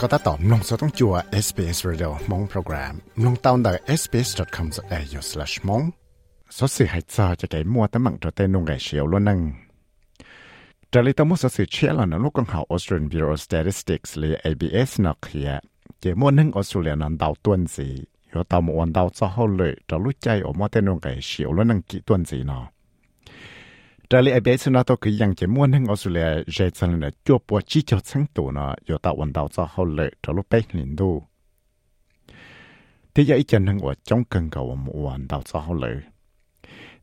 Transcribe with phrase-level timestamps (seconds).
[0.00, 1.14] ก็ตัดต่อมลงสต้องจัว
[1.44, 5.84] SBS Radio มงโปรแกรมลงตาวนดัก sbs.com.au/mong
[6.56, 9.40] สสื่อให้จอจะได้มัวตะมังตัวเต้นงไกเชียวล้วนนึง
[10.92, 15.50] จะเลยต้องมุสสื่อเชียร์หลอนลูกกังหา Australian Bureau of Statistics หรือ ABS นักเขีย
[16.00, 17.88] เจมัวนึงออสเตรเลียนันดาวตัวนสี
[18.28, 22.77] อยู่ตามวันดาวจะเข้าเลยจะรู้ใจออกมาเต้นงไกเชียวล้วนนึงกี่ตัวนสีเนาะ
[24.10, 27.10] Trở lại bé giờ nó tôi cứ yang chỉ muốn hưng Australia dễ dàng là
[27.24, 30.32] chua bùa chỉ cho sáng tổ nó, do tạo vận tạo cho hậu lệ cho
[30.32, 31.22] lúc bé liền đu.
[33.14, 35.94] thế giờ ít chân hưng ở trong cần cầu một vận tạo cho hậu lệ.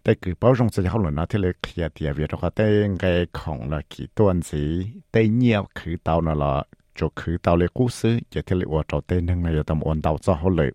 [0.04, 2.68] Tại cứ bao rong sẽ hậu lệ, nó thì là kia thì việc đó tại
[3.00, 6.64] cái khổng là kỹ tuần gì tại nhiều khứ tạo nó là
[6.96, 9.64] cho khứ tạo lệ cú sư giờ thế là ở trong tên hưng này yêu
[9.64, 10.70] tạo vận tạo cho hậu lệ.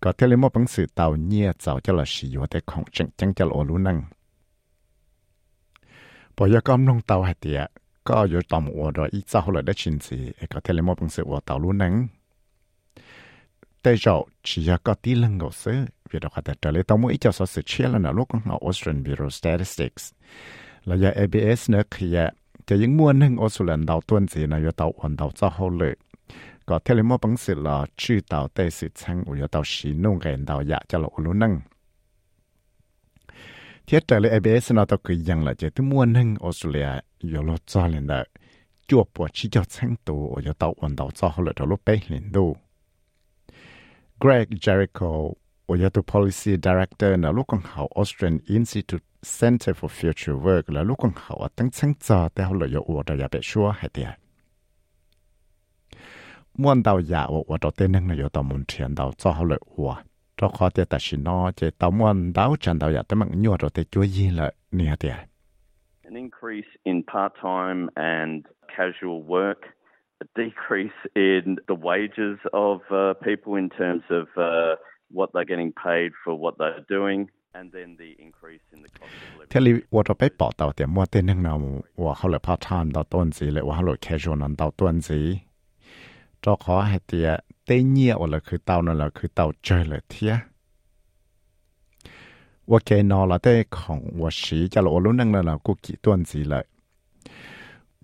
[0.00, 2.84] Có thế là một bằng sự tạo nhiều tạo cho là sử dụng tại khổng
[2.92, 4.02] chẳng chẳng cho là ổn năng.
[6.39, 7.61] พอยก็น้องเตาให้เตีย
[8.07, 11.93] ก็อยู่ต่อมอวดอีเจ้าเลยได้ชินสีเอกเทเลมอบังสือว่าเตารู้นัง
[13.81, 14.15] แต่เจ้า
[14.47, 20.03] ชียก็ตีลังก็ซื้อเวลาเขาแต่เจเลยต้องมุ่งอีเจ้าสสือเชี่ยแล้วนะลูกของเรา Australian Bureau of Statistics
[20.85, 22.17] แล้วยา ABS เนี่ยคือ
[22.67, 25.93] จะยังม้วนหนึ่งออสเตรเลียนดาวต้นสีนะอยู่ดาวอ่อนดาวเจ้าเขาเลย
[26.69, 31.53] ก็เทเลมอบังสือละชื่อดาวได้สืบชังอยู่ดาวสีนุ่งเงินดาวยาจะเรารู้นัง
[33.90, 37.42] thiết trở lại ABS nó tao cứ yang là chỉ tôi muốn hưng Australia yêu
[37.42, 38.22] lo cho lên đó.
[38.88, 41.80] Chua bỏ chỉ cho sáng tù ở tàu ổn tàu cho họ lại đó lúc
[41.86, 42.32] bé lên
[44.20, 45.32] Greg Jericho
[45.66, 49.04] ở tàu policy director là lúc còn học Australian Institute
[49.40, 52.68] Center for Future Work là lúc còn học ở tăng sáng cho để họ lại
[52.68, 54.08] yêu ở đó bé xua hay tiệt
[56.54, 58.64] muốn tàu giả ở ở đó tên là yêu tàu muốn
[59.18, 59.44] cho họ
[60.40, 63.42] cho khó thì ta chỉ nó chỉ tao muốn đáo chân tao giờ tới mặn
[63.42, 65.08] nhua rồi thì chúa gì lại nè thì
[66.04, 68.44] An increase in part-time and
[68.76, 69.60] casual work,
[70.18, 74.76] a decrease in the wages of uh, people in terms of uh,
[75.14, 77.26] what they're getting paid for what they're doing.
[79.50, 82.40] thế li vợ tôi biết bỏ tàu tiền mua tiền nhưng nào vợ họ lại
[82.42, 85.40] part time tàu tuần gì lại vợ họ lại casual tàu tuần gì
[86.42, 90.33] cho khó hay tiền สีเจ้าขอให้เตียเต้เงี้ยว่าเลยคือเตานั่นแหละคือเตาเจอเลยเทีย
[92.69, 96.63] ว่าแกนอละเต้ของว่าสีจะเราลุ้นนั่งนั่นแหละกูกี่ต้นสีเลย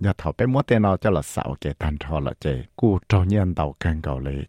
[0.01, 2.45] อย่าถอไปมัวเต้นอจะละสาวแกตันทอละเจ
[2.79, 4.39] กูเจ้าเงี้ยเตากันเก่าเลย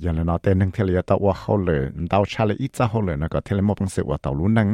[0.00, 1.80] อย่างนั้นเต้นนึงเทเลตาว่าเขาเลย
[2.10, 4.68] เตาชาเลยอีจ้าเขาเลยนะก็เทเลมอบังสือว่าเตาลุ้นนั่ง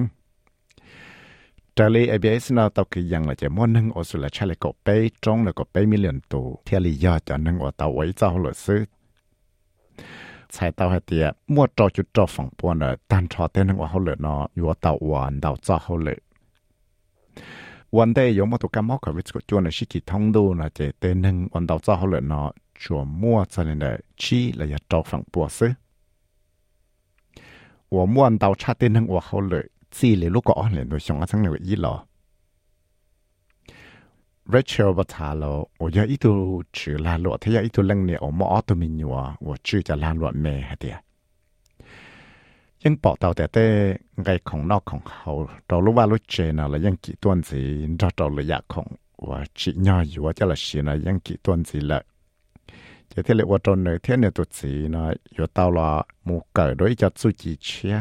[1.77, 4.47] trở lại ABS nó tàu kỳ yang là chỉ muốn nâng ở số là cha
[4.47, 7.71] lại có bay trong là có bay million tù theo lý do cho nâng ở
[7.77, 8.85] tàu ấy cho luật sư
[10.49, 16.21] 才到迄啲莫做就做防波呢，但错啲能话好嘞咯，如果到玩到做好嘞。
[17.97, 22.47] วันได้ยมมาตุกามอกวิสกุจวนชิกิทองดูนะเจเตนึงวันดาวจ้าเขาเลยเนาะ
[22.81, 25.69] ชัวมั่วจะเลยชีเลยอยากจอฝั่งปัวซึ
[27.95, 32.07] 我摸到差点能我好嘞，自己如果安联都想啊，真系一咯。
[34.54, 35.44] Rachel บัทาโล
[35.78, 36.36] โอยาอีตัว
[36.78, 39.16] ชื่อลาลวดทยาอีตัวเล่งเนี่ยอมอตัวมินัว
[39.48, 40.96] ว่าชื่อจะลาลวดเมฮเดีย
[42.84, 43.66] ยังปอกเตาแต่เต้
[44.24, 45.30] ไงของนอกของเขา
[45.68, 47.62] เรารู้ว่ารู้เจนะแล้วยังกี่ตัวสี
[47.98, 48.88] เราเราเลยอยากของ
[49.28, 52.00] ว่าจีน่อยอยู่ว่าจะละชีนะยังกี่ตัวสีละ
[53.12, 55.04] จะเทเลว่าตอนเนเทียนเนี่ยตัวสีนะ
[55.34, 55.90] อยู่เตาละ
[56.26, 57.96] หมูเกิดด้วยจะสู้จีเชีย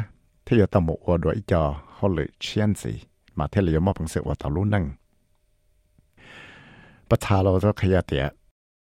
[0.44, 1.62] ที่อยู่ตาหมูว่าด้วยจะ
[1.92, 2.92] เขาเลยเชียนสี
[3.38, 4.84] มาเทเลยมาพังเสว่าเตาลุ่นนั่ง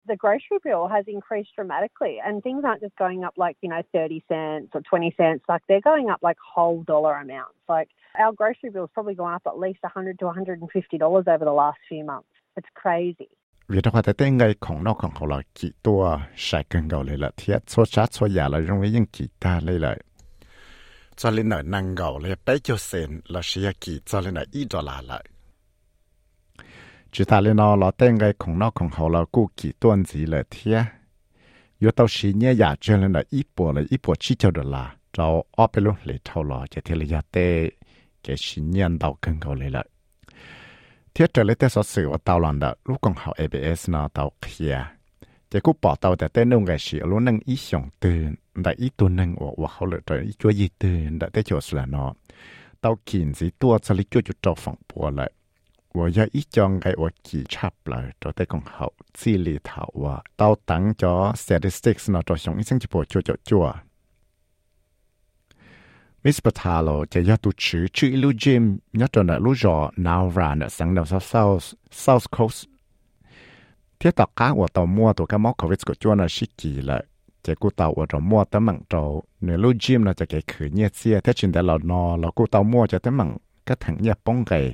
[0.07, 3.81] the grocery bill has increased dramatically and things aren't just going up like, you know,
[3.93, 5.43] 30 cents or 20 cents.
[5.49, 7.59] Like they're going up like whole dollar amounts.
[7.67, 11.79] Like our grocery bill's probably gone up at least 100 to $150 over the last
[11.89, 12.29] few months.
[12.55, 13.29] It's crazy.
[13.69, 18.13] vì đó là tên ngayของนอกของเขาlà kỳ tua sai cần gạo lại là thiết số sát
[18.13, 19.97] số giả là trong những kỳ ta lại lại
[21.15, 24.45] cho lên ở năng gạo lại bé cho sen là sẽ kỳ cho lên ở
[24.51, 25.30] ít đô la lại chỉ ta lên nó là tên ngayของนอกของเ
[27.11, 30.83] ขาlà cụ kỳ tuần gì là thiết
[31.79, 34.51] yếu tao xí nhẹ giả cho lên là ít bộ là ít bộ chỉ cho
[34.51, 37.69] đô la cho ở bên luôn lấy thâu là chỉ thế là giả tê
[38.23, 39.87] cái xí nhẹ đào cần gạo lại lại
[41.13, 44.07] thiết trở lại tới số sự và tàu lần đó lúc còn học ABS nó
[44.07, 44.85] tàu kia
[45.49, 49.47] chỉ cũng bỏ tàuแต่tên nông cái sự luôn năng ý想từ đã ý tuần năng và
[49.57, 52.13] và họ lựa chọn ý chúa gì từ đã tới chỗ là nó
[52.81, 55.31] tàu kín gì tua cho lý chúa chúa trâu phòng bùa lại
[55.93, 63.75] 我要一张嘅我记插来，到底讲好资料头啊，到等咗 statistics 呢，就上一星期播做做做。
[66.23, 68.63] Miss Patalo จะยอดตุชื่อชื่อลูจิม
[68.99, 69.75] ยอดตัวน่ะลูจอ
[70.05, 71.65] นาวรานสั่งดาว South
[72.03, 72.59] South Coast
[73.99, 76.81] thiết tọt cá của tàu mua tụ cái móc covid của chúa nó xí kỳ
[76.81, 77.03] lại
[77.43, 80.41] chỉ cụ tàu của tàu mua tấm mảng tàu nếu lúc gym là chỉ cái
[80.47, 83.37] khử nhiệt xe thế chuyện để là nó là cụ tàu mua cho tấm mảng
[83.65, 84.73] cái thằng nhiệt bông gầy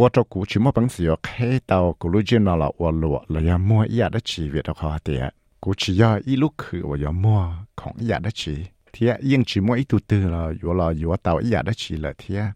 [0.00, 5.30] 我做古只么本事要开到古路见到了我落了要摸一下的起别的话的，
[5.60, 12.54] 古只要一路去我要摸空一下的起，天应只摸一度得了，有了有到一下的起了天，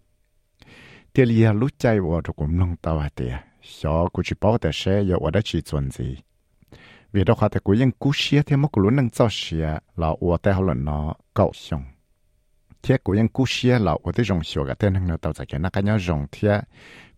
[1.12, 6.16] 天里路在我做古弄到啊的，小古只包的些要我的起存子。
[7.12, 10.36] vì đó khá thì cũng những cú xia thì mất lũ nâng cho xia là ua
[10.36, 11.82] tay họ nó cậu xong
[12.82, 15.32] thế cũng những cú xia là ua tới rong xio cả tên nâng nó tàu
[15.48, 16.60] cái nó cái nhau rong thế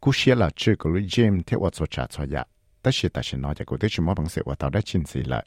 [0.00, 2.44] cú xia là chơi của lui James theo ở số trả cho ya
[2.82, 5.04] tất nhiên ta sẽ nói cho cô tới chúng bằng sự và tao đã chinh
[5.04, 5.46] sĩ lại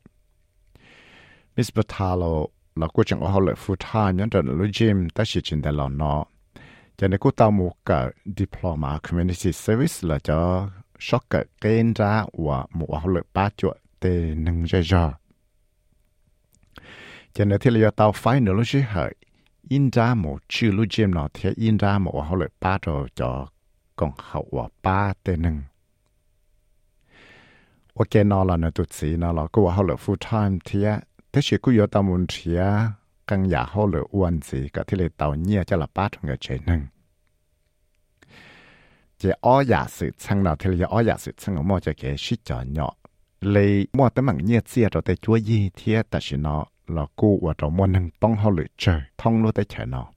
[1.55, 5.23] Miss Batalo là cô chẳng có học lợi phụ tha nhân trận lui James tất
[5.35, 6.25] nhiên chinh đại lò nó
[6.97, 8.07] cho nên cô tao một cái
[8.37, 10.69] diploma, community service là cho
[10.99, 15.13] sóc cái kênh ra và một học lợi ba chuột để nâng ra ra
[17.33, 19.15] cho nên thì là tao phải nữa lúc hợi
[19.69, 23.07] in ra một chữ lui James nó thì in ra một học lợi ba rồi
[23.15, 23.47] cho
[23.99, 25.61] còn hậu quả ba tê nâng.
[27.95, 30.79] Và kê nó là nó tụt xí nó là cô hậu lửa full time thì
[30.79, 30.97] thịa,
[31.31, 32.65] thế chỉ cô yếu tao muốn thịa,
[33.27, 36.21] căng giả hậu lửa uân xí cả thì lệ tàu nhia cho là ba trong
[36.25, 36.81] người chế nâng.
[39.17, 41.91] Chế ó giả sự chăng nào thì lệ ó giả sự chăng ở mô cho
[41.97, 42.93] kê xí cho nhỏ.
[43.41, 47.05] Lệ mô tới mảng nhia chia rồi tới chúa gì thịa, tại xí nó là
[47.15, 50.07] cô ở trong môn nâng bóng hậu lửa trời, thông lô tới trời nó.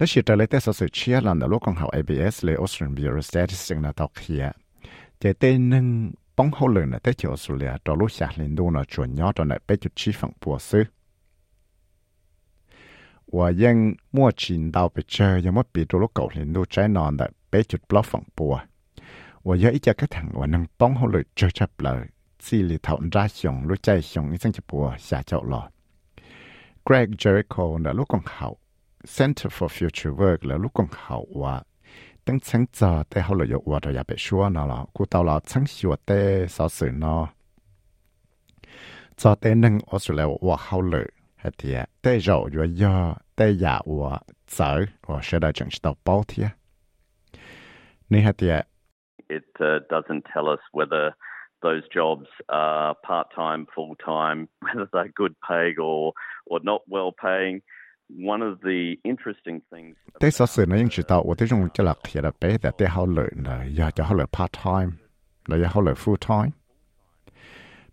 [0.00, 4.44] แต่ชิตาเลเตสสุดเชียลันดโลกของเขา ABS เลยออสเตรเลียสแตติสติกนาตอกเฮีย
[5.18, 5.86] เจเตนึง
[6.36, 10.84] ป้องเขาเลยนะแต่เจอออสเตรเลียตอลูชาลินดูนะชวนยอดตอนไหนไปจุดชี้ฝั่งปัวซื้อ
[13.36, 13.76] ว่ายัง
[14.16, 18.54] มั่วชินดาวไปเจอยังไม่ปีตัวลูกเก่าลินดูใช้นอนแต่ไปจุดปลอกฝั่งปัว
[19.46, 22.04] ว่าเยอะอีจะกระถังว่านังป้องเขาเลยเจอจับเลย
[22.44, 25.62] ซีลิเท่าราชยงรู้ใจชงอีสังจะปัวชาเจ้าหล่อ
[26.86, 28.48] Greg Jericho นะลูกของเขา
[28.99, 30.37] ซื้อ我ยังมั่วชินดาวไปเจอยังมั่วปีตัวลูกเก่าลินดูใจนอนแต่ bé chút bó phẳng bùa.
[30.37, 30.37] Và giờ ít cho cái thằng và nâng bóng hỗ lợi chơi chấp lời, chỉ
[30.37, 30.37] lì thảo ra xong lúc chạy xong ít sang chấp bùa xả chậu lò.
[30.37, 31.61] Greg Jericho là lúc còn hậu, Center for Future Work là lúc còn hậu và
[32.25, 35.23] tăng sáng giờ tế hỗ lợi dụ và rồi bị xua nó là cụ tàu
[35.23, 37.27] là sáng xua tế sở sự nó.
[39.15, 43.79] Cho tế nâng Australia và hỗ lợi, hay thì tế rậu và do tế giả
[43.85, 46.47] và sở và sẽ đại chẳng tàu báo thiệt.
[49.29, 51.11] It uh, doesn't tell us whether
[51.61, 56.13] those jobs are part time, full time, whether they're good paying or,
[56.45, 57.59] or not well paying.
[60.20, 62.70] tế sở sự nói chỉ tạo của tế dùng cho là khi là bé đã
[62.70, 64.92] tế hậu lợi là giờ cho hậu lợi part time,
[65.46, 66.50] là giờ hậu lợi full time.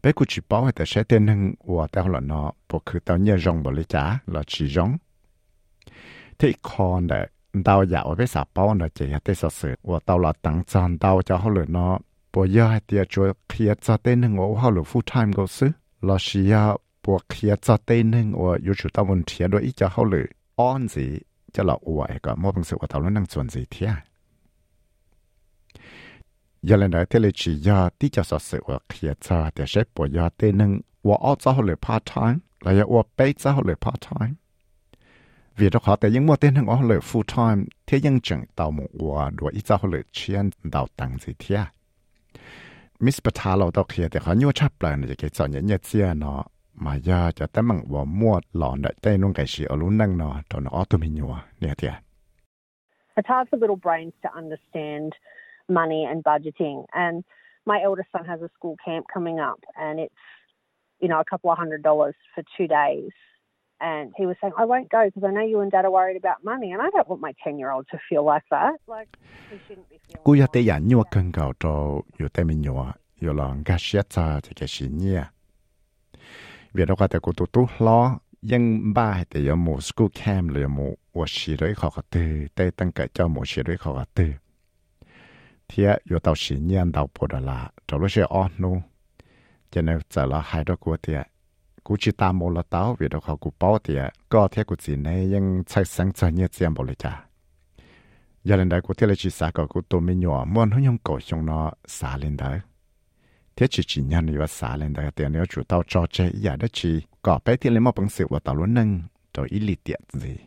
[0.03, 2.99] Bé cũng chỉ bảo là sẽ tiền hưng của tế hậu lợi nó bộ cứ
[2.99, 4.97] tạo nhẹ rong bộ lý trả là chỉ rong.
[6.39, 9.99] Thế còn là đào dạo bé sạp bảo là chỉ là tế sở sự của
[9.99, 11.99] tao là tăng tròn đào cho hậu lợi nó
[12.33, 15.47] bộ giờ hay tiền cho khi cho tên hưng của hậu lợi full time go
[15.47, 15.69] sư
[16.01, 16.73] là chỉ à
[17.07, 19.89] ya bộ kia cho tên hưng và yêu chủ tao muốn thiệt đôi ít cho
[19.91, 21.19] họ lựa on gì,
[21.53, 24.03] cho là uể cả mỗi bằng sự của tao nó năng chuẩn gì thiệt à?
[26.61, 29.65] giờ lên đấy, thế là chỉ ya tí cho sự sự và kia cho để
[29.67, 33.01] sẽ bây giờ tên hưng và ở cho họ lựa part time, là ya và
[33.17, 34.33] bây cho họ lựa part time.
[35.57, 37.23] Vì đó họ tại những mua tên hàng họ lợi full
[37.55, 41.17] time, thế nhưng chẳng tàu một quả đuổi ít ra họ lợi chiên đào tăng
[41.25, 41.71] gì thế à?
[42.99, 46.13] Miss Patalo đó kia thì họ nhua chấp lại này cái chọn những nhật xưa
[46.13, 46.43] nó.
[46.77, 49.89] Mà giờ cho tới bằng vào mua lòn đại tay nông cái gì ở lúc
[49.91, 51.89] năng nó cho nó auto mình nhua nè thế
[53.15, 55.13] It's hard for little brains to understand
[55.67, 56.85] money and budgeting.
[56.91, 57.23] And
[57.65, 60.21] my eldest son has a school camp coming up, and it's
[61.01, 63.11] you know a couple of hundred dollars for two days.
[63.79, 66.17] And he was saying, I won't go because I know you and dad are worried
[66.23, 66.71] about money.
[66.71, 68.73] And I don't want my 10 year old to feel like that.
[68.87, 69.09] Like,
[69.51, 70.23] he shouldn't be feeling.
[70.23, 72.91] Cú ya tế nhua cân gạo cho yu tế mình nhua,
[73.21, 75.23] yu lòng gà xếp cha thì cái xí nhia.
[76.73, 80.49] vì đó có thể cô tụt tụt lo nhưng ba thì có một school camp
[80.49, 83.95] là một một sĩ rưỡi khó khăn từ tây tăng cho một sĩ rưỡi khó
[83.95, 84.31] khăn từ
[85.67, 88.81] thì có tàu sĩ nhân tàu bộ đó là trong lúc sẽ on luôn
[89.71, 91.13] cho nên giờ hai đó của thì
[91.83, 93.95] cú chỉ ta một là tàu vì đó cú bao thì
[94.29, 97.23] có thể cú chỉ này nhưng chắc sáng cho nhiệt xem bộ lại cha
[98.43, 100.97] giờ lên đây cú thì là chỉ xã có cú tôm nhỏ muốn nó nhung
[100.97, 102.59] cổ trong nó xã lên đấy
[103.57, 106.55] thế chỉ chỉ nhận nhiều xã lên đại tiền nếu chủ tàu cho chơi giả
[106.55, 109.01] đất chỉ có bé thì lấy một bằng sự và tàu luôn nâng.
[109.33, 110.37] Rồi ít liệt tiện gì.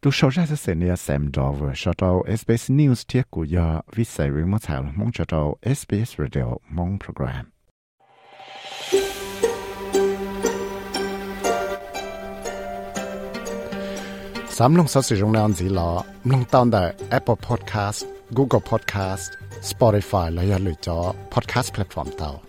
[0.00, 3.44] Tu sâu ra sẽ xem nhiều xem đó vừa cho tàu SBS News thiết của
[3.44, 3.80] giờ.
[3.94, 7.46] Vì sẽ với một thảo mong cho tàu SBS Radio mong program.
[14.48, 16.64] Samlung sử dụng nào gì lọ, mong tao
[17.10, 19.30] Apple Podcast, Google Podcast,
[19.64, 22.43] Spotify là giờ lựa chọn podcast platform tao.